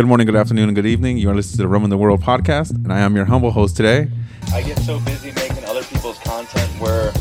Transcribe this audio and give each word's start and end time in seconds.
Good 0.00 0.06
morning, 0.06 0.24
good 0.24 0.36
afternoon, 0.36 0.70
and 0.70 0.74
good 0.74 0.86
evening. 0.86 1.18
You 1.18 1.28
are 1.28 1.34
listening 1.34 1.58
to 1.58 1.62
the 1.64 1.68
Roman 1.68 1.90
the 1.90 1.98
World 1.98 2.22
podcast, 2.22 2.70
and 2.70 2.90
I 2.90 3.00
am 3.00 3.14
your 3.14 3.26
humble 3.26 3.50
host 3.50 3.76
today. 3.76 4.08
I 4.50 4.62
get 4.62 4.78
so 4.78 4.98
busy 5.00 5.30
making 5.32 5.62
other 5.66 5.82
people's 5.82 6.18
content 6.20 6.70
where 6.80 7.12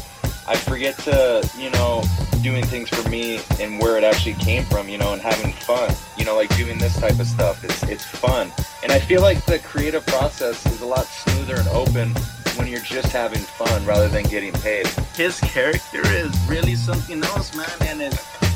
I 0.47 0.55
forget 0.55 0.97
to, 0.99 1.45
you 1.57 1.71
know, 1.71 2.01
doing 2.41 2.63
things 2.63 2.87
for 2.87 3.09
me 3.09 3.41
and 3.59 3.81
where 3.81 3.97
it 3.97 4.05
actually 4.05 4.35
came 4.35 4.63
from, 4.63 4.87
you 4.87 4.97
know, 4.97 5.11
and 5.11 5.21
having 5.21 5.51
fun. 5.51 5.93
You 6.17 6.23
know, 6.23 6.37
like 6.37 6.55
doing 6.55 6.77
this 6.77 6.97
type 6.97 7.19
of 7.19 7.27
stuff. 7.27 7.65
It's 7.65 7.83
it's 7.83 8.05
fun. 8.05 8.49
And 8.81 8.93
I 8.93 8.99
feel 8.99 9.21
like 9.21 9.45
the 9.45 9.59
creative 9.59 10.05
process 10.05 10.65
is 10.67 10.79
a 10.79 10.85
lot 10.85 11.03
smoother 11.03 11.55
and 11.55 11.67
open 11.67 12.13
when 12.55 12.69
you're 12.69 12.79
just 12.79 13.11
having 13.11 13.41
fun 13.41 13.85
rather 13.85 14.07
than 14.07 14.23
getting 14.23 14.53
paid. 14.53 14.87
his 15.17 15.37
character 15.41 16.01
is 16.07 16.33
really 16.47 16.75
something 16.75 17.21
else, 17.25 17.53
man, 17.53 17.67
and 17.81 18.01
it, 18.03 18.13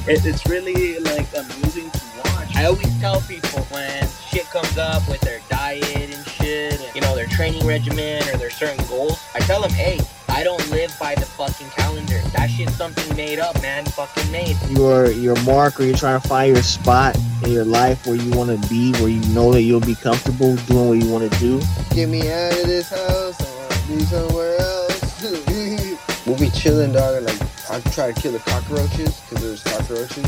it, 0.08 0.26
it's 0.26 0.46
really 0.46 1.00
like 1.00 1.28
amusing 1.36 1.92
to 1.92 2.02
watch. 2.24 2.56
I 2.56 2.66
always 2.66 3.00
tell 3.00 3.20
people 3.22 3.64
when 3.72 4.03
shit 4.34 4.50
comes 4.50 4.78
up 4.80 5.08
with 5.08 5.22
their 5.22 5.40
diet 5.48 5.86
and 5.96 6.28
shit, 6.28 6.82
and, 6.82 6.96
you 6.96 7.02
know, 7.02 7.16
their 7.16 7.28
training 7.28 7.66
regimen 7.68 8.24
or 8.30 8.38
their 8.38 8.50
certain 8.50 8.84
goals, 8.88 9.20
I 9.36 9.40
tell 9.40 9.62
them, 9.62 9.70
hey, 9.72 10.00
I 10.28 10.44
don't 10.44 10.68
live 10.72 10.92
by 11.00 11.14
the 11.14 11.26
fucking 11.26 11.70
calendar. 11.70 12.20
That 12.36 12.50
shit's 12.50 12.76
something 12.76 13.16
made 13.16 13.38
up, 13.38 13.62
man. 13.62 13.86
Fucking 13.86 14.32
made. 14.32 14.58
your 14.72 15.12
your 15.12 15.40
mark 15.44 15.80
or 15.80 15.84
you're 15.84 15.96
trying 15.96 16.20
to 16.20 16.28
find 16.28 16.52
your 16.56 16.64
spot 16.64 17.16
in 17.44 17.52
your 17.52 17.66
life 17.66 18.08
where 18.08 18.16
you 18.16 18.32
want 18.32 18.50
to 18.50 18.70
be 18.70 18.92
where 18.94 19.10
you 19.10 19.22
know 19.34 19.54
that 19.54 19.62
you'll 19.62 19.80
be 19.80 19.94
comfortable 19.96 20.56
doing 20.66 20.90
what 20.90 20.98
you 20.98 21.12
want 21.12 21.32
to 21.32 21.40
do 21.40 21.62
Get 21.94 22.10
me 22.10 22.22
out 22.32 22.52
of 22.54 22.66
this 22.66 22.90
house. 22.90 23.40
I 23.40 23.56
wanna 23.56 23.98
be 23.98 24.04
somewhere 24.06 24.60
else. 24.60 25.24
we'll 26.26 26.40
be 26.40 26.50
chilling, 26.50 26.94
dog. 26.94 27.18
and, 27.18 27.26
Like 27.28 27.42
I 27.70 27.80
try 27.92 28.12
to 28.12 28.20
kill 28.20 28.32
the 28.32 28.40
cockroaches 28.40 29.20
because 29.22 29.44
there's 29.44 29.64
cockroaches. 29.64 30.26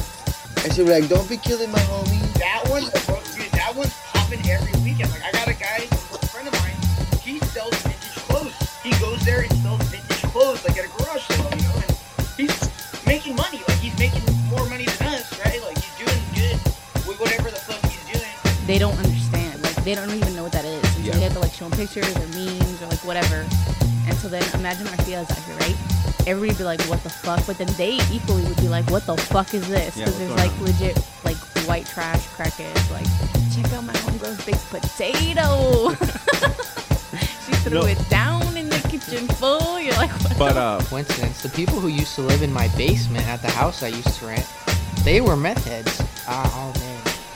And 0.63 0.74
she'll 0.74 0.85
be 0.85 0.91
like, 0.99 1.08
"Don't 1.10 1.27
be 1.30 1.38
killing 1.38 1.72
my 1.72 1.80
homie." 1.80 2.22
That 2.34 2.63
one, 2.70 2.84
they 18.68 18.77
don't 18.80 18.98
understand. 18.98 19.62
Like 19.63 19.76
they 19.84 19.96
don't 19.96 20.12
even 20.12 20.35
know 20.35 20.44
what 20.44 20.52
that 20.54 20.66
is. 20.66 20.84
And 20.84 21.05
so 21.05 21.12
Yeah. 21.12 21.16
you 21.16 21.21
have 21.24 21.34
to 21.34 21.40
like 21.40 21.54
show 21.54 21.68
them 21.70 21.77
pictures 21.77 22.16
or 22.16 22.27
memes 22.38 22.82
or 22.82 22.88
like 22.88 23.04
whatever. 23.05 23.46
And 24.08 24.16
so 24.18 24.27
then 24.27 24.44
imagine 24.54 24.88
our 24.88 24.98
feelings 24.98 25.30
out 25.32 25.38
here, 25.40 25.55
right? 25.58 25.76
Everybody 26.27 26.49
would 26.49 26.58
be 26.58 26.63
like, 26.63 26.82
"What 26.90 27.04
the 27.04 27.10
fuck?" 27.10 27.46
But 27.46 27.58
then 27.58 27.68
they 27.77 27.99
equally 28.12 28.43
would 28.43 28.58
be 28.58 28.68
like, 28.68 28.90
"What 28.90 29.05
the 29.05 29.16
fuck 29.18 29.54
is 29.54 29.68
this?" 29.68 29.96
Because 29.96 30.13
what's 30.13 30.18
there's 30.18 30.32
like 30.38 30.52
on? 30.54 30.66
legit 30.66 30.98
like 31.24 31.38
white 31.68 31.86
trash 31.86 32.24
crackheads. 32.38 32.90
Like, 32.91 33.05
check 33.54 33.71
out 33.74 33.84
my 33.84 33.93
homegirl's 33.93 34.43
big 34.46 34.58
potato. 34.74 35.93
she 37.46 37.54
threw 37.62 37.82
No. 37.82 37.86
it 37.86 38.10
down 38.10 38.58
in 38.58 38.70
the 38.70 38.80
kitchen 38.90 39.27
full. 39.38 39.80
You're 39.80 39.93
like, 39.96 40.12
what 40.21 40.38
But 40.38 40.54
the 40.54 40.60
uh, 40.62 40.82
coincidence. 40.86 41.41
The 41.43 41.49
people 41.49 41.80
who 41.80 41.88
used 41.90 42.16
to 42.16 42.21
live 42.21 42.41
in 42.41 42.52
my 42.54 42.68
basement 42.70 43.27
at 43.27 43.41
the 43.41 43.49
house 43.52 43.84
I 43.84 43.88
used 43.90 44.18
to 44.20 44.26
rent, 44.27 44.46
they 45.04 45.21
were 45.21 45.36
meth 45.36 45.66
heads. 45.66 46.02
Ah, 46.27 46.49
oh 46.74 46.80
man. 46.80 46.95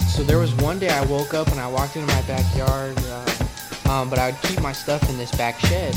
So 0.10 0.24
there 0.24 0.38
was 0.38 0.54
one 0.56 0.80
day 0.80 0.90
I 0.90 1.06
woke 1.06 1.34
up 1.34 1.48
and 1.48 1.60
I 1.60 1.68
walked 1.68 1.96
into 1.96 2.14
my 2.14 2.22
backyard, 2.24 2.98
uh, 2.98 3.90
um, 3.90 4.10
but 4.10 4.20
I 4.20 4.32
would 4.32 4.42
keep 4.42 4.62
my 4.62 4.74
stuff 4.74 5.10
in 5.10 5.18
this 5.18 5.32
back 5.36 5.60
shed. 5.60 5.94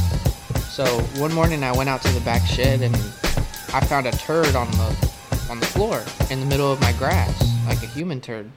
So 0.70 0.86
one 1.16 1.32
morning 1.32 1.64
I 1.64 1.72
went 1.72 1.88
out 1.88 2.02
to 2.02 2.12
the 2.12 2.20
back 2.20 2.46
shed 2.46 2.82
and 2.82 2.94
I 3.74 3.80
found 3.80 4.06
a 4.06 4.12
turd 4.12 4.54
on 4.54 4.70
the 4.72 5.10
on 5.50 5.60
the 5.60 5.66
floor 5.66 6.02
in 6.30 6.40
the 6.40 6.46
middle 6.46 6.70
of 6.70 6.80
my 6.80 6.92
grass, 6.92 7.42
like 7.66 7.82
a 7.82 7.86
human 7.86 8.20
turd. 8.20 8.50